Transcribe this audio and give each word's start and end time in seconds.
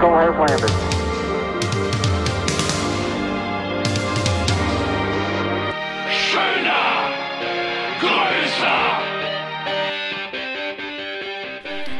Eagle 0.00 0.16
has 0.16 0.34
landed. 0.34 0.70
Schöner, 6.08 7.10
größer. 8.00 8.78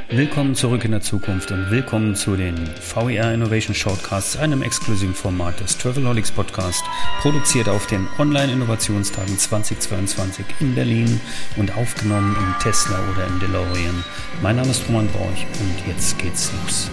Willkommen 0.09 0.55
zurück 0.55 0.87
in 0.87 0.93
der 0.93 1.03
Zukunft 1.03 1.51
und 1.53 1.71
willkommen 1.71 2.15
zu 2.15 2.37
den 2.37 2.71
VER 2.95 3.35
Innovation 3.35 3.75
Shortcasts, 3.75 4.39
einem 4.39 4.63
exklusiven 4.63 5.15
Format 5.15 5.61
des 5.61 5.77
Travelholics 5.77 6.31
Podcast, 6.31 6.83
produziert 7.21 7.69
auf 7.69 7.87
den 7.87 8.09
Online-Innovationstagen 8.19 9.37
2022 9.37 10.47
in 10.61 10.75
Berlin 10.75 11.21
und 11.57 11.77
aufgenommen 11.77 12.35
im 12.35 12.55
Tesla 12.63 12.99
oder 13.13 13.27
im 13.27 13.39
DeLorean. 13.41 14.05
Mein 14.41 14.57
Name 14.57 14.71
ist 14.71 14.89
Roman 14.89 15.09
Borch 15.09 15.47
und 15.61 15.87
jetzt 15.87 16.19
geht's 16.19 16.51
los. 16.65 16.91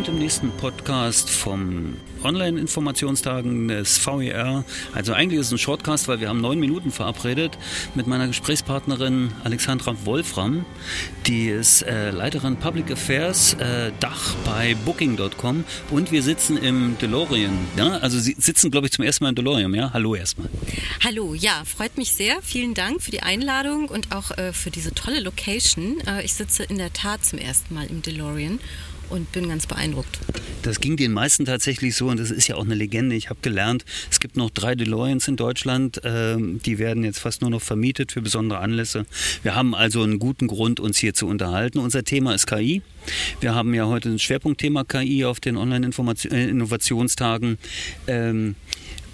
Und 0.00 0.08
im 0.08 0.18
nächsten 0.18 0.50
Podcast 0.52 1.28
vom 1.28 1.94
Online-Informationstagen 2.24 3.68
des 3.68 3.98
VER, 4.06 4.64
also 4.94 5.12
eigentlich 5.12 5.38
ist 5.38 5.48
es 5.48 5.52
ein 5.52 5.58
Shortcast, 5.58 6.08
weil 6.08 6.20
wir 6.20 6.30
haben 6.30 6.40
neun 6.40 6.58
Minuten 6.58 6.90
verabredet, 6.90 7.58
mit 7.94 8.06
meiner 8.06 8.26
Gesprächspartnerin 8.26 9.30
Alexandra 9.44 9.94
Wolfram, 10.06 10.64
die 11.26 11.48
ist 11.48 11.82
äh, 11.82 12.12
Leiterin 12.12 12.56
Public 12.56 12.90
Affairs 12.90 13.52
äh, 13.60 13.92
Dach 14.00 14.34
bei 14.46 14.74
Booking.com 14.86 15.64
und 15.90 16.12
wir 16.12 16.22
sitzen 16.22 16.56
im 16.56 16.96
DeLorean. 16.96 17.52
Ja? 17.76 17.98
Also 17.98 18.18
Sie 18.18 18.34
sitzen, 18.38 18.70
glaube 18.70 18.86
ich, 18.86 18.94
zum 18.94 19.04
ersten 19.04 19.24
Mal 19.24 19.28
im 19.28 19.34
DeLorean, 19.34 19.74
ja? 19.74 19.92
Hallo 19.92 20.14
erstmal. 20.14 20.48
Hallo, 21.04 21.34
ja, 21.34 21.62
freut 21.66 21.98
mich 21.98 22.14
sehr. 22.14 22.40
Vielen 22.40 22.72
Dank 22.72 23.02
für 23.02 23.10
die 23.10 23.22
Einladung 23.22 23.90
und 23.90 24.12
auch 24.12 24.30
äh, 24.30 24.54
für 24.54 24.70
diese 24.70 24.94
tolle 24.94 25.20
Location. 25.20 26.00
Äh, 26.06 26.24
ich 26.24 26.32
sitze 26.32 26.62
in 26.62 26.78
der 26.78 26.90
Tat 26.90 27.22
zum 27.22 27.38
ersten 27.38 27.74
Mal 27.74 27.86
im 27.88 28.00
DeLorean 28.00 28.60
und 29.10 29.30
bin 29.32 29.48
ganz 29.48 29.66
beeindruckt. 29.66 30.18
Das 30.62 30.80
ging 30.80 30.96
den 30.96 31.12
meisten 31.12 31.44
tatsächlich 31.44 31.96
so 31.96 32.08
und 32.08 32.20
das 32.20 32.30
ist 32.30 32.48
ja 32.48 32.56
auch 32.56 32.64
eine 32.64 32.74
Legende. 32.74 33.16
Ich 33.16 33.30
habe 33.30 33.40
gelernt, 33.42 33.84
es 34.10 34.20
gibt 34.20 34.36
noch 34.36 34.50
drei 34.50 34.74
DeLoreans 34.74 35.26
in 35.28 35.36
Deutschland. 35.36 36.00
Ähm, 36.04 36.60
die 36.64 36.78
werden 36.78 37.04
jetzt 37.04 37.18
fast 37.18 37.40
nur 37.40 37.50
noch 37.50 37.62
vermietet 37.62 38.12
für 38.12 38.22
besondere 38.22 38.60
Anlässe. 38.60 39.06
Wir 39.42 39.54
haben 39.54 39.74
also 39.74 40.02
einen 40.02 40.18
guten 40.18 40.46
Grund, 40.46 40.80
uns 40.80 40.98
hier 40.98 41.14
zu 41.14 41.26
unterhalten. 41.26 41.78
Unser 41.78 42.04
Thema 42.04 42.34
ist 42.34 42.46
KI. 42.46 42.82
Wir 43.40 43.54
haben 43.54 43.74
ja 43.74 43.86
heute 43.86 44.10
ein 44.10 44.18
Schwerpunktthema 44.18 44.84
KI 44.84 45.24
auf 45.24 45.40
den 45.40 45.56
Online-Innovationstagen. 45.56 47.58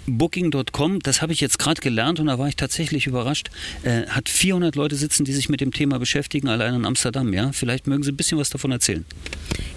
Booking.com, 0.07 0.99
das 0.99 1.21
habe 1.21 1.33
ich 1.33 1.41
jetzt 1.41 1.59
gerade 1.59 1.81
gelernt 1.81 2.19
und 2.19 2.27
da 2.27 2.39
war 2.39 2.47
ich 2.47 2.55
tatsächlich 2.55 3.07
überrascht, 3.07 3.49
äh, 3.83 4.07
hat 4.07 4.29
400 4.29 4.75
Leute 4.75 4.95
sitzen, 4.95 5.25
die 5.25 5.33
sich 5.33 5.49
mit 5.49 5.59
dem 5.59 5.71
Thema 5.71 5.99
beschäftigen, 5.99 6.47
allein 6.47 6.73
in 6.75 6.85
Amsterdam. 6.85 7.33
Ja, 7.33 7.51
vielleicht 7.51 7.87
mögen 7.87 8.03
Sie 8.03 8.11
ein 8.11 8.17
bisschen 8.17 8.37
was 8.37 8.49
davon 8.49 8.71
erzählen. 8.71 9.05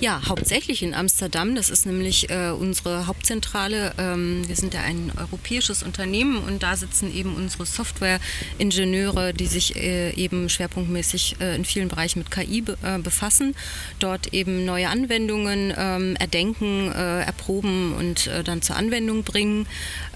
Ja, 0.01 0.23
hauptsächlich 0.27 0.83
in 0.83 0.95
Amsterdam. 0.95 1.55
Das 1.55 1.69
ist 1.69 1.85
nämlich 1.85 2.31
äh, 2.31 2.51
unsere 2.51 3.07
Hauptzentrale. 3.07 3.93
Ähm, 3.99 4.49
wir 4.49 4.57
sind 4.57 4.73
ja 4.73 4.81
ein 4.81 5.13
europäisches 5.15 5.83
Unternehmen 5.83 6.39
und 6.39 6.63
da 6.63 6.75
sitzen 6.77 7.15
eben 7.15 7.35
unsere 7.35 7.67
Software-Ingenieure, 7.67 9.35
die 9.35 9.47
sich 9.47 9.77
äh, 9.77 10.15
eben 10.15 10.49
schwerpunktmäßig 10.49 11.37
äh, 11.41 11.55
in 11.55 11.67
vielen 11.67 11.89
Bereichen 11.89 12.21
mit 12.21 12.31
KI 12.31 12.63
be 12.63 12.79
äh, 12.83 12.99
befassen, 12.99 13.55
dort 13.99 14.33
eben 14.33 14.65
neue 14.65 14.89
Anwendungen 14.89 15.75
ähm, 15.77 16.17
erdenken, 16.17 16.91
äh, 16.93 17.21
erproben 17.21 17.93
und 17.93 18.31
dann 18.45 18.63
zur 18.63 18.77
Anwendung 18.77 19.23
bringen 19.23 19.67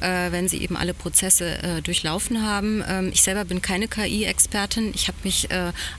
wenn 0.05 0.49
sie 0.49 0.61
eben 0.61 0.77
alle 0.77 0.95
Prozesse 0.95 1.81
durchlaufen 1.83 2.43
haben. 2.43 2.83
Ähm, 2.89 3.11
ich 3.13 3.23
selber 3.23 3.45
bin 3.45 3.63
keine 3.63 3.89
KI-Expertin. 3.89 4.93
Ich 4.95 5.09
habe 5.09 5.19
mich 5.25 5.49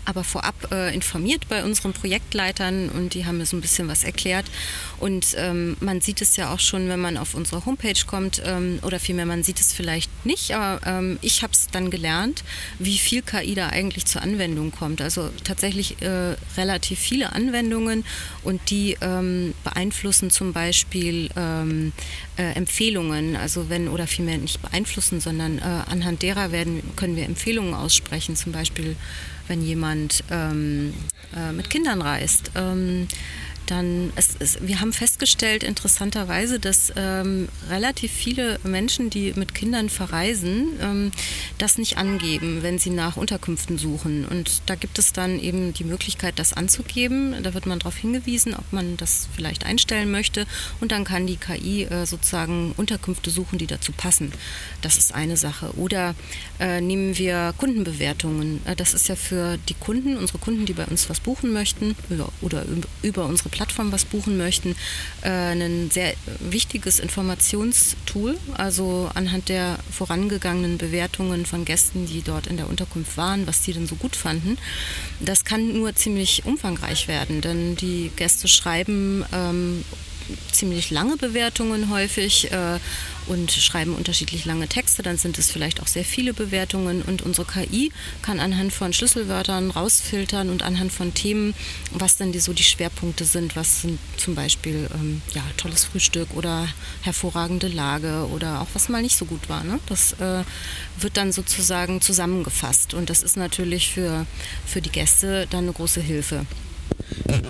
aber 0.05 0.23
vorab 0.23 0.55
informiert 0.93 1.47
bei 1.49 1.63
unseren 1.63 1.93
Projektleitern 1.93 2.89
und 2.89 3.13
die 3.13 3.25
haben 3.25 3.37
mir 3.37 3.45
so 3.45 3.57
ein 3.57 3.61
bisschen 3.61 3.87
was 3.87 4.03
erklärt. 4.03 4.45
Und 4.99 5.35
ähm, 5.37 5.77
man 5.79 6.01
sieht 6.01 6.21
es 6.21 6.35
ja 6.35 6.53
auch 6.53 6.59
schon, 6.59 6.87
wenn 6.89 6.99
man 6.99 7.17
auf 7.17 7.33
unsere 7.33 7.65
Homepage 7.65 8.05
kommt, 8.05 8.41
ähm, 8.45 8.79
oder 8.81 8.99
vielmehr, 8.99 9.25
man 9.25 9.43
sieht 9.43 9.59
es 9.59 9.73
vielleicht 9.73 10.25
nicht, 10.25 10.51
aber 10.53 10.85
ähm, 10.85 11.19
ich 11.21 11.43
habe 11.43 11.53
es 11.53 11.67
dann 11.67 11.91
gelernt, 11.91 12.43
wie 12.79 12.97
viel 12.97 13.21
KI 13.21 13.55
da 13.55 13.69
eigentlich 13.69 14.05
zur 14.05 14.21
Anwendung 14.21 14.71
kommt. 14.71 15.01
Also 15.01 15.29
tatsächlich 15.43 16.01
äh, 16.01 16.35
relativ 16.57 16.99
viele 16.99 17.33
Anwendungen 17.33 18.05
und 18.43 18.69
die 18.69 18.97
ähm, 19.01 19.53
beeinflussen 19.63 20.29
zum 20.29 20.53
Beispiel 20.53 21.29
ähm, 21.35 21.91
äh, 22.37 22.53
Empfehlungen, 22.53 23.35
also 23.35 23.69
wenn 23.69 23.87
oder 23.95 24.07
vielmehr 24.07 24.37
nicht 24.37 24.61
beeinflussen, 24.61 25.21
sondern 25.21 25.57
äh, 25.57 25.61
anhand 25.61 26.21
derer 26.21 26.51
werden, 26.51 26.83
können 26.97 27.15
wir 27.15 27.25
Empfehlungen 27.25 27.73
aussprechen, 27.73 28.35
zum 28.35 28.51
Beispiel 28.51 28.95
wenn 29.47 29.61
jemand 29.63 30.23
ähm, 30.29 30.93
äh, 31.35 31.53
mit 31.53 31.69
Kindern 31.69 32.01
reist. 32.01 32.51
Ähm, 32.55 33.07
dann 33.67 34.11
es, 34.15 34.35
es, 34.37 34.59
wir 34.61 34.79
haben 34.79 34.93
festgestellt 34.93 35.63
interessanterweise, 35.63 36.59
dass 36.59 36.93
ähm, 36.95 37.47
relativ 37.69 38.11
viele 38.11 38.59
Menschen, 38.63 39.09
die 39.09 39.33
mit 39.35 39.55
Kindern 39.55 39.89
verreisen, 39.89 40.77
ähm, 40.81 41.11
das 41.57 41.77
nicht 41.77 41.97
angeben, 41.97 42.63
wenn 42.63 42.79
sie 42.79 42.89
nach 42.89 43.17
Unterkünften 43.17 43.77
suchen. 43.77 44.25
Und 44.25 44.61
da 44.65 44.75
gibt 44.75 44.99
es 44.99 45.13
dann 45.13 45.39
eben 45.39 45.73
die 45.73 45.83
Möglichkeit, 45.83 46.39
das 46.39 46.53
anzugeben. 46.53 47.35
Da 47.43 47.53
wird 47.53 47.65
man 47.65 47.79
darauf 47.79 47.95
hingewiesen, 47.95 48.53
ob 48.53 48.71
man 48.71 48.97
das 48.97 49.27
vielleicht 49.35 49.65
einstellen 49.65 50.11
möchte. 50.11 50.45
Und 50.81 50.91
dann 50.91 51.03
kann 51.03 51.27
die 51.27 51.37
KI 51.37 51.83
äh, 51.83 52.05
sozusagen 52.05 52.73
Unterkünfte 52.77 53.29
suchen, 53.29 53.57
die 53.57 53.67
dazu 53.67 53.91
passen. 53.91 54.31
Das 54.81 54.97
ist 54.97 55.13
eine 55.13 55.37
Sache. 55.37 55.71
Oder 55.77 56.15
äh, 56.59 56.81
nehmen 56.81 57.17
wir 57.17 57.53
Kundenbewertungen. 57.57 58.61
Äh, 58.65 58.75
das 58.75 58.93
ist 58.93 59.07
ja 59.07 59.15
für 59.15 59.57
die 59.69 59.75
Kunden, 59.75 60.17
unsere 60.17 60.39
Kunden, 60.39 60.65
die 60.65 60.73
bei 60.73 60.85
uns 60.85 61.09
was 61.09 61.19
buchen 61.19 61.53
möchten 61.53 61.95
über, 62.09 62.29
oder 62.41 62.65
über 63.01 63.25
unsere 63.25 63.49
Plattform 63.49 63.91
was 63.91 64.05
buchen 64.05 64.37
möchten, 64.37 64.75
äh, 65.21 65.29
ein 65.29 65.89
sehr 65.91 66.13
wichtiges 66.39 66.99
Informationstool. 66.99 68.37
Also 68.57 69.09
anhand 69.13 69.49
der 69.49 69.79
vorangegangenen 69.91 70.77
Bewertungen 70.77 71.44
von 71.47 71.65
Gästen, 71.65 72.05
die 72.05 72.21
dort 72.21 72.47
in 72.47 72.57
der 72.57 72.69
Unterkunft 72.69 73.17
waren, 73.17 73.47
was 73.47 73.61
die 73.61 73.73
denn 73.73 73.87
so 73.87 73.95
gut 73.95 74.15
fanden. 74.15 74.57
Das 75.19 75.43
kann 75.43 75.73
nur 75.73 75.95
ziemlich 75.95 76.45
umfangreich 76.45 77.07
werden, 77.07 77.41
denn 77.41 77.75
die 77.75 78.11
Gäste 78.15 78.47
schreiben 78.47 79.25
ähm, 79.33 79.83
ziemlich 80.51 80.91
lange 80.91 81.17
Bewertungen 81.17 81.89
häufig 81.89 82.51
äh, 82.51 82.79
und 83.27 83.51
schreiben 83.51 83.95
unterschiedlich 83.95 84.45
lange 84.45 84.67
Texte, 84.67 85.03
dann 85.03 85.17
sind 85.17 85.37
es 85.37 85.51
vielleicht 85.51 85.81
auch 85.81 85.87
sehr 85.87 86.05
viele 86.05 86.33
Bewertungen 86.33 87.01
und 87.01 87.21
unsere 87.21 87.45
KI 87.45 87.91
kann 88.21 88.39
anhand 88.39 88.73
von 88.73 88.93
Schlüsselwörtern 88.93 89.71
rausfiltern 89.71 90.49
und 90.49 90.63
anhand 90.63 90.91
von 90.91 91.13
Themen, 91.13 91.53
was 91.91 92.17
dann 92.17 92.31
die, 92.31 92.39
so 92.39 92.53
die 92.53 92.63
Schwerpunkte 92.63 93.25
sind, 93.25 93.55
was 93.55 93.81
sind 93.81 93.99
zum 94.17 94.35
Beispiel 94.35 94.89
ähm, 94.93 95.21
ja, 95.33 95.43
tolles 95.57 95.85
Frühstück 95.85 96.29
oder 96.35 96.67
hervorragende 97.01 97.67
Lage 97.67 98.27
oder 98.31 98.61
auch 98.61 98.67
was 98.73 98.89
mal 98.89 99.01
nicht 99.01 99.17
so 99.17 99.25
gut 99.25 99.49
war. 99.49 99.63
Ne? 99.63 99.79
Das 99.87 100.13
äh, 100.13 100.43
wird 100.99 101.17
dann 101.17 101.31
sozusagen 101.31 102.01
zusammengefasst 102.01 102.93
und 102.93 103.09
das 103.09 103.23
ist 103.23 103.37
natürlich 103.37 103.91
für, 103.91 104.25
für 104.65 104.81
die 104.81 104.91
Gäste 104.91 105.47
dann 105.49 105.65
eine 105.65 105.73
große 105.73 106.01
Hilfe. 106.01 106.45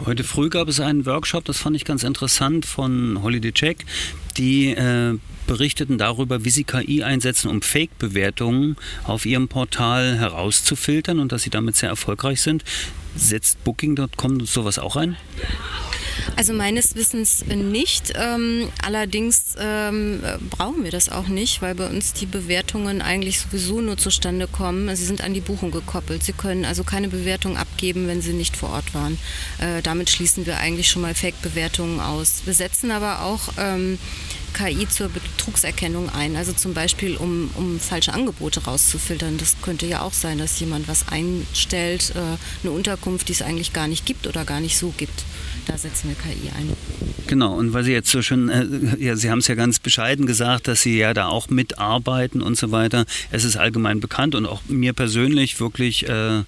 Heute 0.06 0.24
früh 0.24 0.50
gab 0.50 0.68
es 0.68 0.80
einen 0.80 1.06
Workshop, 1.06 1.46
das 1.46 1.58
fand 1.58 1.76
ich 1.76 1.86
ganz 1.86 2.04
interessant, 2.04 2.66
von 2.66 3.22
Holiday 3.24 3.52
Check, 3.52 3.86
die 4.38 4.70
äh, 4.70 5.18
berichteten 5.48 5.98
darüber, 5.98 6.46
wie 6.46 6.50
sie 6.50 6.64
KI 6.64 7.04
einsetzen, 7.04 7.50
um 7.50 7.62
Fake-Bewertungen 7.62 8.76
auf 9.04 9.26
ihrem 9.26 9.48
Portal 9.48 10.18
herauszufiltern 10.18 11.20
und 11.20 11.32
dass 11.32 11.44
sie 11.44 11.50
damit 11.50 11.76
sehr 11.76 11.90
erfolgreich 11.90 12.42
sind. 12.42 12.64
Setzt 13.16 13.64
Booking.com 13.64 14.46
sowas 14.46 14.78
auch 14.78 14.96
ein? 14.96 15.18
Also 16.38 16.52
meines 16.52 16.96
Wissens 16.96 17.46
nicht. 17.46 18.14
Ähm, 18.16 18.70
allerdings 18.84 19.56
ähm, 19.58 20.22
brauchen 20.50 20.84
wir 20.84 20.92
das 20.92 21.08
auch 21.10 21.28
nicht, 21.28 21.62
weil 21.62 21.76
bei 21.76 21.88
uns 21.88 22.12
die 22.12 22.26
Bewertungen 22.26 23.02
eigentlich 23.02 23.40
sowieso 23.40 23.80
nur 23.80 23.98
zustande 23.98 24.48
kommen. 24.48 24.94
Sie 24.98 25.06
sind 25.06 25.24
an 25.24 25.34
die 25.34 25.40
Buchung 25.40 25.72
gekoppelt. 25.72 26.24
Sie 26.24 26.34
können 26.34 26.66
also 26.66 26.84
keine 26.84 27.08
Bewertung 27.08 27.56
abgeben, 27.56 28.08
wenn 28.08 28.22
Sie 28.22 28.34
nicht 28.34 28.58
vor 28.58 28.70
Ort 28.70 28.94
waren. 28.94 29.18
Äh, 29.60 29.82
damit 29.82 30.10
schließen 30.10 30.46
wir 30.46 30.58
eigentlich 30.58 30.90
schon 30.90 31.04
mal 31.04 31.16
Fake-Bewertungen 31.16 32.02
aus. 32.02 32.42
Wir 32.44 32.54
setzen 32.54 32.92
aber 32.92 33.22
auch 33.22 33.54
ähm, 33.58 33.98
KI 34.54 34.88
zur 34.90 35.08
Betrugserkennung 35.10 36.10
ein. 36.10 36.36
Also 36.36 36.52
zum 36.52 36.74
Beispiel, 36.74 37.16
um, 37.16 37.50
um 37.56 37.80
falsche 37.80 38.14
Angebote 38.14 38.64
rauszufiltern. 38.64 39.38
Das 39.38 39.56
könnte 39.62 39.86
ja 39.86 40.02
auch 40.02 40.14
sein, 40.14 40.38
dass 40.38 40.60
jemand 40.60 40.90
was 40.90 41.08
einstellt, 41.08 42.14
äh, 42.16 42.20
eine 42.64 42.72
Unterkunft, 42.76 43.30
die 43.30 43.34
es 43.34 43.42
eigentlich 43.42 43.72
gar 43.72 43.88
nicht 43.88 44.06
gibt 44.06 44.28
oder 44.28 44.44
gar 44.44 44.60
nicht 44.60 44.78
so 44.78 44.94
gibt. 44.98 45.24
Da 45.68 45.78
setzen 45.78 46.10
wir 46.10 46.16
KI 46.16 46.50
ein. 46.56 46.70
Genau, 47.28 47.56
und 47.56 47.74
weil 47.74 47.84
Sie 47.84 47.92
jetzt 47.92 48.12
so 48.12 48.22
schön, 48.22 48.50
äh, 48.50 48.66
ja, 49.04 49.16
Sie 49.16 49.32
haben 49.32 49.40
es 49.40 49.48
ja 49.48 49.56
ganz 49.56 49.80
bescheiden 49.80 50.26
gesagt, 50.26 50.68
dass 50.68 50.82
Sie 50.82 50.98
ja 50.98 51.14
da 51.14 51.28
auch 51.28 51.50
mitarbeiten 51.50 52.42
und 52.42 52.56
so 52.56 52.72
weiter. 52.72 53.06
Es 53.32 53.44
ist 53.44 53.58
allgemein 53.58 54.00
bekannt 54.00 54.36
und 54.36 54.46
auch 54.46 54.62
mir 54.68 54.94
persönlich 54.94 55.60
wirklich 55.60 56.08
äh, 56.08 56.44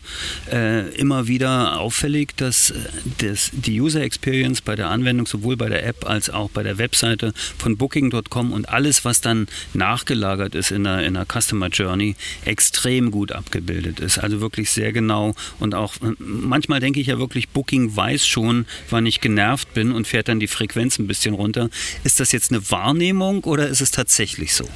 äh, 0.51 0.89
immer 0.95 1.27
wieder 1.27 1.79
auffällig, 1.79 2.35
dass 2.37 2.69
äh, 2.69 2.75
das, 3.17 3.49
die 3.53 3.81
User 3.81 4.01
Experience 4.01 4.61
bei 4.61 4.75
der 4.75 4.89
Anwendung 4.89 5.25
sowohl 5.25 5.57
bei 5.57 5.69
der 5.69 5.85
App 5.85 6.07
als 6.07 6.29
auch 6.29 6.49
bei 6.51 6.61
der 6.61 6.77
Webseite 6.77 7.33
von 7.57 7.75
Booking 7.75 7.97
Booking.com 7.97 8.51
und 8.51 8.69
alles, 8.69 9.05
was 9.05 9.21
dann 9.21 9.47
nachgelagert 9.73 10.55
ist 10.55 10.71
in 10.71 10.83
der, 10.83 11.05
in 11.05 11.13
der 11.15 11.25
Customer 11.25 11.67
Journey, 11.67 12.15
extrem 12.45 13.11
gut 13.11 13.31
abgebildet 13.31 13.99
ist. 13.99 14.17
Also 14.19 14.41
wirklich 14.41 14.69
sehr 14.69 14.91
genau 14.91 15.35
und 15.59 15.75
auch 15.75 15.95
manchmal 16.19 16.79
denke 16.79 16.99
ich 16.99 17.07
ja 17.07 17.17
wirklich, 17.17 17.49
Booking 17.49 17.95
weiß 17.95 18.25
schon, 18.27 18.65
wann 18.89 19.05
ich 19.07 19.21
genervt 19.21 19.73
bin 19.73 19.91
und 19.91 20.07
fährt 20.07 20.27
dann 20.27 20.39
die 20.39 20.47
Frequenz 20.47 20.99
ein 20.99 21.07
bisschen 21.07 21.33
runter. 21.33 21.69
Ist 22.03 22.19
das 22.19 22.31
jetzt 22.31 22.51
eine 22.51 22.69
Wahrnehmung 22.71 23.43
oder 23.43 23.67
ist 23.67 23.81
es 23.81 23.91
tatsächlich 23.91 24.53
so? 24.53 24.67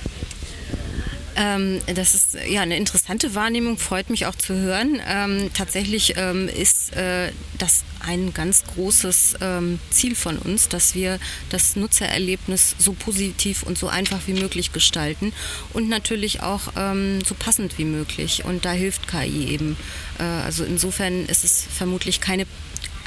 Ähm, 1.36 1.80
das 1.96 2.14
ist 2.14 2.38
ja 2.48 2.62
eine 2.62 2.78
interessante 2.78 3.36
Wahrnehmung, 3.36 3.78
freut 3.78 4.10
mich 4.10 4.26
auch 4.26 4.36
zu 4.36 4.54
hören. 4.54 5.02
Ähm, 5.08 5.50
tatsächlich 5.54 6.16
ähm, 6.18 6.48
ist 6.48 6.96
äh, 6.96 7.32
das 7.58 7.84
ein 8.00 8.34
ganz 8.34 8.64
großes 8.66 9.36
ähm, 9.42 9.80
Ziel 9.90 10.16
von 10.16 10.38
uns, 10.38 10.68
dass 10.68 10.94
wir 10.96 11.20
das 11.50 11.76
Nutzererlebnis 11.76 12.76
so 12.78 12.94
positiv 12.94 13.64
und 13.64 13.78
so 13.78 13.88
einfach 13.88 14.20
wie 14.28 14.34
möglich 14.34 14.74
gestalten 14.74 15.34
und 15.74 15.90
natürlich 15.90 16.42
auch 16.42 16.74
ähm, 16.76 17.20
so 17.26 17.36
passend 17.36 17.78
wie 17.78 17.86
möglich. 17.86 18.44
Und 18.44 18.66
da 18.66 18.72
hilft 18.72 19.08
KI 19.08 19.48
eben. 19.48 19.78
Äh, 20.20 20.24
also 20.24 20.64
insofern 20.64 21.26
ist 21.28 21.44
es 21.44 21.64
vermutlich 21.64 22.20
keine 22.20 22.46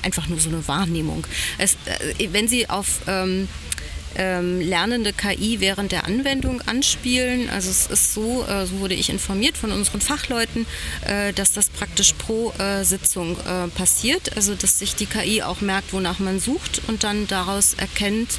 einfach 0.04 0.28
nur 0.28 0.38
so 0.38 0.48
eine 0.48 0.66
Wahrnehmung. 0.68 1.26
Es, 1.58 1.76
äh, 2.18 2.28
wenn 2.32 2.48
Sie 2.48 2.68
auf 2.68 3.00
ähm, 3.06 3.48
ähm, 4.16 4.60
lernende 4.60 5.12
KI 5.12 5.60
während 5.60 5.92
der 5.92 6.04
Anwendung 6.04 6.60
anspielen. 6.62 7.48
Also 7.50 7.70
es 7.70 7.86
ist 7.86 8.14
so, 8.14 8.44
äh, 8.46 8.66
so 8.66 8.80
wurde 8.80 8.94
ich 8.94 9.10
informiert 9.10 9.56
von 9.56 9.72
unseren 9.72 10.00
Fachleuten, 10.00 10.66
äh, 11.06 11.32
dass 11.32 11.52
das 11.52 11.68
praktisch 11.68 12.12
pro 12.14 12.52
äh, 12.58 12.84
Sitzung 12.84 13.36
äh, 13.40 13.68
passiert. 13.68 14.36
Also 14.36 14.54
dass 14.54 14.78
sich 14.78 14.94
die 14.94 15.06
KI 15.06 15.42
auch 15.42 15.60
merkt, 15.60 15.92
wonach 15.92 16.18
man 16.18 16.40
sucht 16.40 16.82
und 16.86 17.04
dann 17.04 17.26
daraus 17.26 17.74
erkennt, 17.74 18.38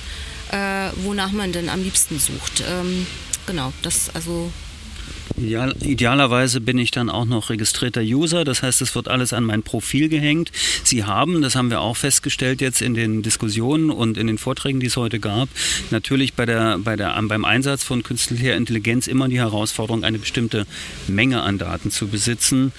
äh, 0.51 0.89
wonach 1.03 1.31
man 1.31 1.51
denn 1.51 1.69
am 1.69 1.83
liebsten 1.83 2.19
sucht. 2.19 2.63
Ähm, 2.69 3.05
genau, 3.45 3.73
das 3.81 4.11
also 4.13 4.51
Ideal, 5.37 5.75
idealerweise 5.81 6.61
bin 6.61 6.77
ich 6.77 6.91
dann 6.91 7.09
auch 7.09 7.25
noch 7.25 7.49
registrierter 7.49 8.01
User, 8.01 8.45
das 8.45 8.63
heißt, 8.63 8.81
es 8.81 8.95
wird 8.95 9.07
alles 9.07 9.33
an 9.33 9.43
mein 9.43 9.63
Profil 9.63 10.07
gehängt. 10.07 10.51
Sie 10.83 11.03
haben, 11.03 11.41
das 11.41 11.55
haben 11.55 11.69
wir 11.69 11.81
auch 11.81 11.97
festgestellt 11.97 12.61
jetzt 12.61 12.81
in 12.81 12.93
den 12.93 13.21
Diskussionen 13.21 13.89
und 13.89 14.17
in 14.17 14.27
den 14.27 14.37
Vorträgen, 14.37 14.79
die 14.79 14.87
es 14.87 14.97
heute 14.97 15.19
gab, 15.19 15.49
natürlich 15.91 16.35
bei 16.35 16.45
der, 16.45 16.77
bei 16.77 16.95
der, 16.95 17.21
beim 17.23 17.43
Einsatz 17.43 17.83
von 17.83 18.03
künstlicher 18.03 18.55
Intelligenz 18.55 19.07
immer 19.07 19.27
die 19.27 19.39
Herausforderung, 19.39 20.03
eine 20.03 20.19
bestimmte 20.19 20.65
Menge 21.07 21.41
an 21.41 21.57
Daten 21.57 21.91
zu 21.91 22.07
besitzen. 22.07 22.71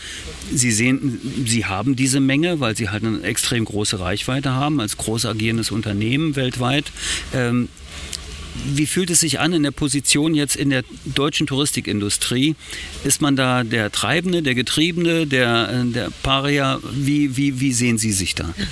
Sie 0.53 0.71
sehen, 0.71 1.21
Sie 1.47 1.67
haben 1.67 1.97
diese 1.97 2.21
Menge, 2.21 2.61
weil 2.61 2.77
Sie 2.77 2.89
halt 2.89 3.05
eine 3.05 3.23
extrem 3.23 3.65
große 3.65 4.01
Reichweite 4.01 4.53
haben 4.53 4.81
als 4.81 4.97
groß 4.97 5.27
agierendes 5.27 5.71
Unternehmen 5.71 6.37
weltweit. 6.37 6.93
Ähm, 7.35 7.69
wie 8.65 8.87
fühlt 8.87 9.11
es 9.11 9.21
sich 9.21 9.41
an 9.41 9.53
in 9.53 9.63
der 9.63 9.71
Position 9.71 10.35
jetzt 10.35 10.57
in 10.57 10.71
der 10.71 10.85
deutschen 11.05 11.47
Touristikindustrie? 11.47 12.57
Ist 13.05 13.21
man 13.21 13.37
da 13.37 13.65
der 13.65 13.93
Treibende, 13.93 14.43
der 14.43 14.55
Getriebene, 14.55 15.27
der, 15.27 15.85
äh, 15.85 15.93
der 15.93 16.11
Paria? 16.23 16.81
Wie, 16.93 17.37
wie, 17.37 17.61
wie 17.61 17.73
sehen 17.73 17.99
Sie 17.99 18.13
sich 18.13 18.35
da? 18.35 18.55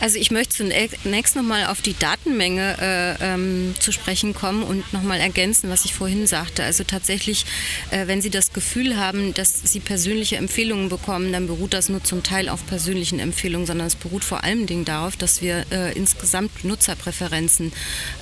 Also 0.00 0.18
ich 0.18 0.30
möchte 0.30 0.54
zunächst 0.56 1.36
nochmal 1.36 1.66
auf 1.66 1.80
die 1.80 1.96
Datenmenge 1.96 2.76
äh, 2.80 3.34
ähm, 3.34 3.74
zu 3.78 3.92
sprechen 3.92 4.34
kommen 4.34 4.62
und 4.62 4.92
nochmal 4.92 5.20
ergänzen, 5.20 5.70
was 5.70 5.84
ich 5.84 5.94
vorhin 5.94 6.26
sagte. 6.26 6.64
Also 6.64 6.82
tatsächlich, 6.82 7.44
äh, 7.90 8.06
wenn 8.06 8.20
Sie 8.20 8.30
das 8.30 8.52
Gefühl 8.52 8.96
haben, 8.96 9.32
dass 9.34 9.60
Sie 9.64 9.80
persönliche 9.80 10.36
Empfehlungen 10.36 10.88
bekommen, 10.88 11.32
dann 11.32 11.46
beruht 11.46 11.72
das 11.72 11.88
nur 11.88 12.02
zum 12.02 12.22
Teil 12.22 12.48
auf 12.48 12.66
persönlichen 12.66 13.20
Empfehlungen, 13.20 13.66
sondern 13.66 13.86
es 13.86 13.94
beruht 13.94 14.24
vor 14.24 14.42
allem 14.42 14.66
darauf, 14.84 15.16
dass 15.16 15.42
wir 15.42 15.66
äh, 15.70 15.96
insgesamt 15.96 16.64
Nutzerpräferenzen 16.64 17.72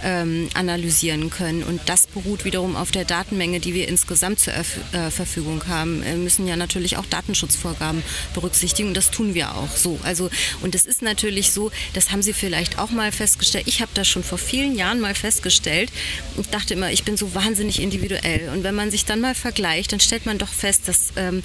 ähm, 0.03 0.49
analysieren 0.55 0.70
analysieren 0.71 1.31
können. 1.31 1.63
Und 1.63 1.81
das 1.87 2.07
beruht 2.07 2.45
wiederum 2.45 2.77
auf 2.77 2.91
der 2.91 3.05
Datenmenge, 3.05 3.61
die 3.61 3.75
wir 3.75 3.89
insgesamt 3.89 4.39
zur 4.41 4.55
äh, 4.55 5.11
Verfügung 5.11 5.67
haben. 5.69 6.05
Wir 6.05 6.15
müssen 6.15 6.47
ja 6.47 6.57
natürlich 6.57 6.97
auch 6.97 7.07
Datenschutzvorgaben 7.07 8.03
berücksichtigen 8.35 8.89
und 8.89 8.97
das 8.97 9.11
tun 9.11 9.35
wir 9.35 9.57
auch 9.57 9.77
so. 9.77 9.99
Also, 10.03 10.31
und 10.63 10.75
es 10.75 10.87
ist 10.87 11.03
natürlich 11.03 11.51
so, 11.51 11.71
das 11.95 12.11
haben 12.11 12.23
Sie 12.23 12.33
vielleicht 12.33 12.79
auch 12.79 12.91
mal 12.91 13.13
festgestellt. 13.13 13.67
Ich 13.67 13.81
habe 13.81 13.91
das 13.95 14.09
schon 14.09 14.23
vor 14.23 14.39
vielen 14.39 14.77
Jahren 14.77 15.01
mal 15.01 15.15
festgestellt 15.15 15.91
und 16.37 16.55
dachte 16.55 16.75
immer, 16.75 16.93
ich 16.93 17.05
bin 17.05 17.17
so 17.17 17.35
wahnsinnig 17.35 17.81
individuell. 17.81 18.49
Und 18.51 18.63
wenn 18.63 18.75
man 18.75 18.91
sich 18.91 19.05
dann 19.05 19.21
mal 19.21 19.35
vergleicht, 19.35 19.93
dann 19.93 20.01
stellt 20.01 20.27
man 20.27 20.39
doch 20.39 20.53
fest, 20.53 20.87
dass 20.87 21.09
ähm, 21.17 21.43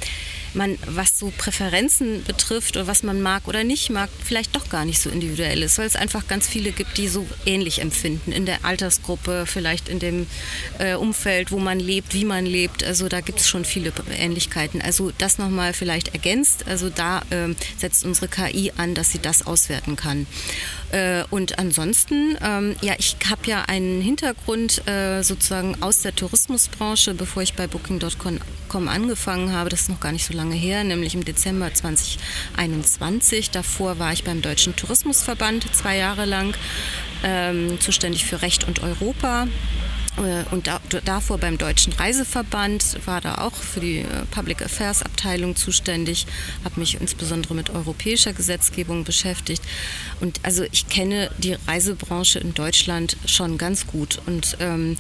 man, 0.56 0.78
was 0.88 1.18
so 1.18 1.32
Präferenzen 1.36 2.24
betrifft 2.24 2.76
oder 2.78 2.88
was 2.88 3.04
man 3.04 3.22
mag 3.22 3.48
oder 3.48 3.64
nicht 3.64 3.90
mag, 3.90 4.10
vielleicht 4.24 4.56
doch 4.56 4.70
gar 4.70 4.86
nicht 4.86 5.00
so 5.00 5.10
individuell 5.10 5.62
ist, 5.62 5.78
weil 5.78 5.88
es 5.88 5.96
einfach 5.96 6.28
ganz 6.28 6.48
viele 6.48 6.72
gibt, 6.72 6.98
die 6.98 7.08
so 7.08 7.26
ähnlich 7.46 7.82
empfinden 7.82 8.32
in 8.32 8.46
der 8.46 8.66
Altersgruppe, 8.66 9.46
vielleicht 9.46 9.90
in 9.90 10.00
dem 10.00 10.28
äh, 10.80 10.96
Umfeld, 10.96 11.52
wo 11.52 11.60
man 11.60 11.80
lebt, 11.80 12.14
wie 12.14 12.26
man 12.26 12.46
lebt. 12.46 12.84
Also 12.84 13.08
da 13.08 13.22
gibt 13.22 13.40
es 13.40 13.48
schon 13.48 13.66
viele 13.66 13.92
Ähnlichkeiten. 14.18 14.82
Also 14.82 15.12
das 15.18 15.38
nochmal 15.38 15.74
vielleicht 15.74 16.10
ergänzt. 16.10 16.66
Also 16.68 16.90
da 16.90 17.22
äh, 17.30 17.54
setzt 17.78 18.06
unsere 18.06 18.28
KI 18.28 18.72
an, 18.78 18.96
dass 18.96 19.12
sie 19.12 19.20
das 19.20 19.46
auswerten 19.46 19.96
kann. 19.96 20.28
Äh, 20.96 21.26
und 21.30 21.60
ansonsten, 21.60 22.38
ähm, 22.42 22.78
ja, 22.82 22.94
ich 22.98 23.18
habe 23.30 23.42
ja 23.48 23.64
einen 23.64 24.00
Hintergrund 24.00 24.88
äh, 24.88 25.24
sozusagen 25.24 25.84
aus 25.84 26.00
der 26.00 26.16
Tourismusbranche, 26.16 27.14
bevor 27.14 27.44
ich 27.44 27.54
bei 27.54 27.68
Booking.com 27.68 28.88
angefangen 28.88 29.52
habe. 29.52 29.70
Das 29.70 29.82
ist 29.82 29.90
noch 29.90 30.00
gar 30.00 30.14
nicht 30.14 30.26
so 30.26 30.34
lange 30.34 30.56
her, 30.56 30.86
nämlich 30.86 31.14
im 31.14 31.26
Dezember 31.26 31.74
2021. 31.74 33.52
Davor 33.52 34.00
war 34.00 34.14
ich 34.14 34.24
beim 34.24 34.42
Deutschen 34.42 34.74
Tourismusverband 34.78 35.66
zwei 35.76 35.98
Jahre 35.98 36.24
lang, 36.24 36.56
ähm, 37.26 37.78
zuständig 37.82 38.24
für 38.24 38.42
Recht 38.42 38.66
und 38.66 38.82
Europa. 38.82 39.48
Äh, 40.18 40.44
und 40.54 40.68
da, 40.68 40.80
davor 41.04 41.38
beim 41.38 41.58
Deutschen 41.58 41.94
Reiseverband 41.94 43.06
war 43.06 43.22
da 43.22 43.36
auch 43.40 43.56
für 43.56 43.80
die 43.80 44.00
äh, 44.00 44.06
Public 44.32 44.62
Affairs 44.62 45.04
Abteilung 45.04 45.56
zuständig, 45.56 46.26
habe 46.64 46.80
mich 46.80 47.00
insbesondere 47.00 47.54
mit 47.54 47.70
europäischer 47.70 48.34
Gesetzgebung 48.34 49.04
beschäftigt. 49.04 49.64
Und 50.22 50.40
also 50.44 50.64
ich 50.72 50.88
kenne 50.88 51.30
die 51.38 51.58
Reisebranche 51.68 52.40
in 52.40 52.54
Deutschland 52.54 53.18
schon 53.26 53.58
ganz 53.58 53.88
gut. 53.88 54.22
Und 54.26 54.58
ähm, 54.60 54.98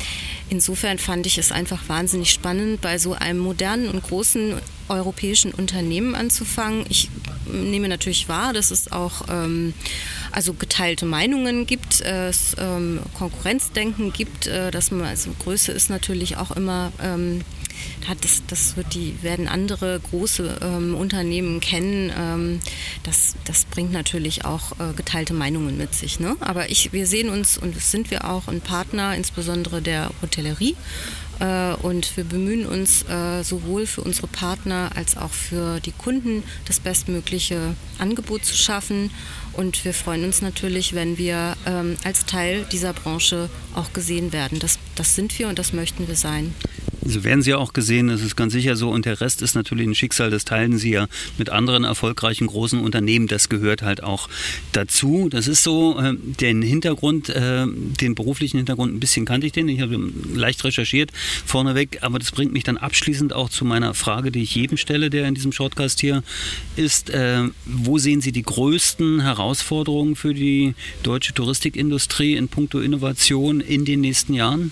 insofern 0.49 0.99
fand 0.99 1.25
ich 1.25 1.37
es 1.37 1.51
einfach 1.51 1.87
wahnsinnig 1.87 2.31
spannend, 2.31 2.81
bei 2.81 2.97
so 2.97 3.13
einem 3.13 3.39
modernen 3.39 3.89
und 3.89 4.03
großen 4.03 4.55
europäischen 4.89 5.51
Unternehmen 5.51 6.15
anzufangen. 6.15 6.85
Ich 6.89 7.09
nehme 7.51 7.87
natürlich 7.87 8.27
wahr, 8.27 8.53
dass 8.53 8.71
es 8.71 8.91
auch 8.91 9.23
ähm, 9.29 9.73
also 10.31 10.53
geteilte 10.53 11.05
Meinungen 11.05 11.65
gibt, 11.65 12.01
es 12.01 12.55
ähm, 12.59 12.99
Konkurrenzdenken 13.17 14.13
gibt, 14.13 14.47
äh, 14.47 14.71
dass 14.71 14.91
man 14.91 15.03
also 15.03 15.31
Größe 15.43 15.71
ist 15.71 15.89
natürlich 15.89 16.37
auch 16.37 16.51
immer 16.51 16.91
ähm, 17.01 17.41
das, 18.21 18.43
das 18.47 18.77
wird 18.77 18.93
die, 18.93 19.21
werden 19.21 19.47
andere 19.47 19.99
große 19.99 20.59
ähm, 20.61 20.95
Unternehmen 20.95 21.59
kennen. 21.59 22.11
Ähm, 22.17 22.59
das, 23.03 23.35
das 23.45 23.65
bringt 23.65 23.91
natürlich 23.91 24.45
auch 24.45 24.73
äh, 24.73 24.93
geteilte 24.95 25.33
Meinungen 25.33 25.77
mit 25.77 25.93
sich. 25.93 26.19
Ne? 26.19 26.35
Aber 26.39 26.69
ich, 26.69 26.93
wir 26.93 27.07
sehen 27.07 27.29
uns 27.29 27.57
und 27.57 27.79
sind 27.79 28.11
wir 28.11 28.29
auch 28.29 28.47
ein 28.47 28.61
Partner, 28.61 29.15
insbesondere 29.15 29.81
der 29.81 30.11
Hotellerie. 30.21 30.75
Äh, 31.39 31.73
und 31.75 32.15
wir 32.17 32.23
bemühen 32.23 32.65
uns 32.65 33.03
äh, 33.03 33.43
sowohl 33.43 33.85
für 33.85 34.01
unsere 34.01 34.27
Partner 34.27 34.91
als 34.95 35.17
auch 35.17 35.31
für 35.31 35.79
die 35.79 35.91
Kunden 35.91 36.43
das 36.65 36.79
bestmögliche 36.79 37.75
Angebot 37.99 38.45
zu 38.45 38.55
schaffen. 38.55 39.11
Und 39.53 39.85
wir 39.85 39.93
freuen 39.93 40.23
uns 40.25 40.41
natürlich, 40.41 40.93
wenn 40.93 41.17
wir 41.17 41.55
ähm, 41.65 41.95
als 42.03 42.25
Teil 42.25 42.65
dieser 42.71 42.93
Branche 42.93 43.49
auch 43.73 43.93
gesehen 43.93 44.33
werden. 44.33 44.59
Das, 44.59 44.79
das 44.95 45.15
sind 45.15 45.37
wir 45.39 45.47
und 45.47 45.59
das 45.59 45.73
möchten 45.73 46.07
wir 46.07 46.15
sein. 46.15 46.53
So 47.07 47.23
werden 47.23 47.43
Sie 47.43 47.53
auch 47.53 47.73
gesehen, 47.73 48.07
das 48.07 48.21
ist 48.21 48.35
ganz 48.35 48.53
sicher 48.53 48.75
so. 48.75 48.89
Und 48.89 49.05
der 49.05 49.21
Rest 49.21 49.43
ist 49.43 49.53
natürlich 49.53 49.87
ein 49.87 49.93
Schicksal, 49.93 50.31
das 50.31 50.43
teilen 50.43 50.79
Sie 50.79 50.89
ja 50.89 51.07
mit 51.37 51.51
anderen 51.51 51.83
erfolgreichen 51.83 52.47
großen 52.47 52.79
Unternehmen. 52.79 53.27
Das 53.27 53.47
gehört 53.47 53.83
halt 53.83 54.01
auch 54.01 54.27
dazu. 54.71 55.29
Das 55.29 55.47
ist 55.47 55.61
so, 55.61 55.99
äh, 55.99 56.15
den 56.15 56.63
Hintergrund, 56.63 57.29
äh, 57.29 57.67
den 57.67 58.15
beruflichen 58.15 58.57
Hintergrund, 58.57 58.95
ein 58.95 58.99
bisschen 58.99 59.25
kannte 59.25 59.45
ich 59.45 59.53
den. 59.53 59.69
Ich 59.69 59.81
habe 59.81 59.99
leicht 60.33 60.63
recherchiert 60.63 61.11
vorneweg. 61.45 61.99
Aber 62.01 62.17
das 62.17 62.31
bringt 62.31 62.53
mich 62.53 62.63
dann 62.63 62.77
abschließend 62.77 63.33
auch 63.33 63.49
zu 63.49 63.65
meiner 63.65 63.93
Frage, 63.93 64.31
die 64.31 64.41
ich 64.41 64.55
jedem 64.55 64.77
stelle, 64.77 65.11
der 65.11 65.27
in 65.27 65.35
diesem 65.35 65.51
Shortcast 65.51 65.99
hier 65.99 66.23
ist. 66.75 67.11
Äh, 67.11 67.43
wo 67.65 67.99
sehen 67.99 68.21
Sie 68.21 68.31
die 68.31 68.41
größten 68.41 69.21
Herausforderungen 69.21 70.15
für 70.15 70.33
die 70.33 70.73
deutsche 71.03 71.35
Touristikindustrie 71.35 72.33
in 72.33 72.47
puncto 72.47 72.79
Innovation 72.79 73.61
in 73.61 73.85
den 73.85 74.01
nächsten 74.01 74.33
Jahren? 74.33 74.71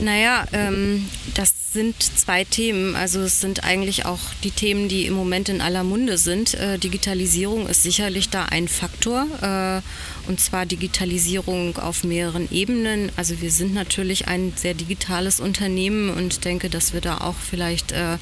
Naja, 0.00 0.44
ähm, 0.52 1.06
das 1.34 1.52
sind 1.72 2.02
zwei 2.02 2.44
Themen. 2.44 2.94
Also 2.96 3.20
es 3.20 3.40
sind 3.40 3.64
eigentlich 3.64 4.06
auch 4.06 4.20
die 4.42 4.50
Themen, 4.50 4.88
die 4.88 5.06
im 5.06 5.14
Moment 5.14 5.48
in 5.48 5.60
aller 5.60 5.84
Munde 5.84 6.18
sind. 6.18 6.54
Äh, 6.54 6.78
Digitalisierung 6.78 7.66
ist 7.68 7.82
sicherlich 7.82 8.30
da 8.30 8.46
ein 8.46 8.68
Faktor. 8.68 9.26
Äh, 9.42 10.28
und 10.28 10.40
zwar 10.40 10.66
Digitalisierung 10.66 11.76
auf 11.78 12.04
mehreren 12.04 12.50
Ebenen. 12.50 13.10
Also 13.16 13.40
wir 13.40 13.50
sind 13.50 13.74
natürlich 13.74 14.28
ein 14.28 14.52
sehr 14.56 14.74
digitales 14.74 15.40
Unternehmen 15.40 16.10
und 16.10 16.44
denke, 16.44 16.70
dass 16.70 16.92
wir 16.92 17.00
da 17.00 17.18
auch 17.18 17.36
vielleicht 17.36 17.92
äh, 17.92 18.18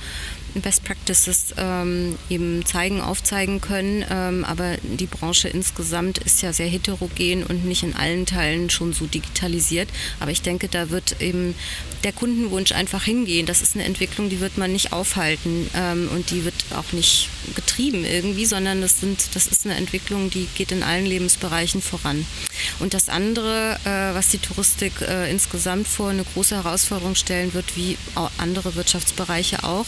Best 0.60 0.84
Practices 0.84 1.54
ähm, 1.58 2.16
eben 2.30 2.64
zeigen, 2.64 3.00
aufzeigen 3.00 3.60
können. 3.60 4.04
Ähm, 4.10 4.44
aber 4.44 4.76
die 4.82 5.06
Branche 5.06 5.48
insgesamt 5.48 6.18
ist 6.18 6.42
ja 6.42 6.52
sehr 6.52 6.68
heterogen 6.68 7.44
und 7.44 7.64
nicht 7.64 7.82
in 7.82 7.94
allen 7.94 8.26
Teilen 8.26 8.70
schon 8.70 8.92
so 8.92 9.06
digitalisiert. 9.06 9.88
Aber 10.20 10.30
ich 10.30 10.42
denke, 10.42 10.68
da 10.68 10.90
wird 10.90 11.20
eben 11.20 11.54
der 12.04 12.12
Kundenwunsch 12.12 12.72
einfach 12.72 13.04
hingehen. 13.04 13.35
Das 13.44 13.62
ist 13.62 13.74
eine 13.74 13.84
Entwicklung, 13.84 14.28
die 14.28 14.40
wird 14.40 14.58
man 14.58 14.72
nicht 14.72 14.92
aufhalten 14.92 15.68
ähm, 15.74 16.08
und 16.12 16.30
die 16.30 16.44
wird 16.44 16.54
auch 16.74 16.92
nicht 16.92 17.28
getrieben 17.54 18.04
irgendwie, 18.04 18.46
sondern 18.46 18.80
das, 18.80 19.00
sind, 19.00 19.34
das 19.34 19.46
ist 19.46 19.66
eine 19.66 19.74
Entwicklung, 19.74 20.30
die 20.30 20.48
geht 20.54 20.72
in 20.72 20.82
allen 20.82 21.06
Lebensbereichen 21.06 21.82
voran. 21.82 22.24
Und 22.78 22.94
das 22.94 23.08
andere, 23.08 23.78
äh, 23.84 24.14
was 24.14 24.28
die 24.28 24.38
Touristik 24.38 24.92
äh, 25.00 25.30
insgesamt 25.30 25.88
vor 25.88 26.10
eine 26.10 26.24
große 26.24 26.56
Herausforderung 26.56 27.14
stellen 27.14 27.54
wird, 27.54 27.76
wie 27.76 27.96
andere 28.38 28.74
Wirtschaftsbereiche 28.74 29.64
auch, 29.64 29.86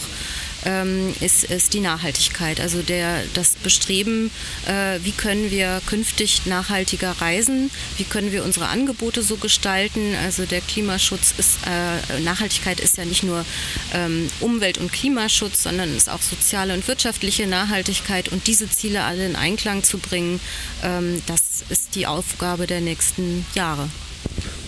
ähm, 0.65 1.13
ist, 1.19 1.43
ist 1.45 1.73
die 1.73 1.79
Nachhaltigkeit. 1.79 2.59
Also 2.59 2.81
der, 2.81 3.23
das 3.33 3.51
Bestreben, 3.51 4.31
äh, 4.67 4.99
wie 5.03 5.11
können 5.11 5.51
wir 5.51 5.81
künftig 5.85 6.45
nachhaltiger 6.45 7.11
reisen, 7.19 7.69
wie 7.97 8.03
können 8.03 8.31
wir 8.31 8.43
unsere 8.43 8.67
Angebote 8.67 9.21
so 9.21 9.37
gestalten. 9.37 10.15
Also 10.23 10.45
der 10.45 10.61
Klimaschutz 10.61 11.33
ist, 11.37 11.59
äh, 11.65 12.19
Nachhaltigkeit 12.21 12.79
ist 12.79 12.97
ja 12.97 13.05
nicht 13.05 13.23
nur 13.23 13.45
ähm, 13.93 14.29
Umwelt- 14.39 14.77
und 14.77 14.91
Klimaschutz, 14.91 15.63
sondern 15.63 15.95
ist 15.95 16.09
auch 16.09 16.21
soziale 16.21 16.73
und 16.73 16.87
wirtschaftliche 16.87 17.47
Nachhaltigkeit 17.47 18.29
und 18.29 18.47
diese 18.47 18.69
Ziele 18.69 19.03
alle 19.03 19.25
in 19.25 19.35
Einklang 19.35 19.83
zu 19.83 19.97
bringen, 19.97 20.39
ähm, 20.83 21.21
das 21.25 21.41
ist 21.69 21.95
die 21.95 22.07
Aufgabe 22.07 22.67
der 22.67 22.81
nächsten 22.81 23.45
Jahre. 23.53 23.89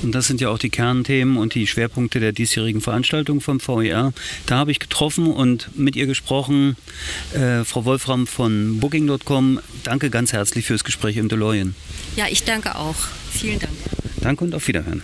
Und 0.04 0.14
das 0.14 0.28
sind 0.28 0.42
ja 0.42 0.50
auch 0.50 0.58
die 0.58 0.70
Kernthemen 0.70 1.38
und 1.38 1.56
die 1.56 1.68
Schwerpunkte 1.68 2.20
der 2.20 2.32
diesjährigen 2.32 2.82
Veranstaltung 2.82 3.42
vom 3.42 3.60
VER. 3.60 4.14
Da 4.46 4.58
habe 4.58 4.72
ich 4.72 4.80
getroffen 4.80 5.28
und 5.28 5.70
mit 5.78 5.96
ihr 5.96 6.08
gesprochen. 6.08 6.76
Äh, 7.34 7.64
Frau 7.64 7.86
Wolfram 7.86 8.28
von 8.28 8.80
Booking.com, 8.80 9.60
danke 9.84 10.10
ganz 10.10 10.34
herzlich 10.34 10.66
fürs 10.66 10.84
Gespräch 10.84 11.18
im 11.18 11.30
DeLorean. 11.30 11.76
Ja, 12.16 12.26
ich 12.30 12.44
danke 12.44 12.76
auch. 12.76 12.96
Vielen 13.32 13.60
Dank. 13.60 13.74
Danke 14.22 14.44
und 14.44 14.56
auf 14.56 14.68
Wiederhören. 14.68 15.04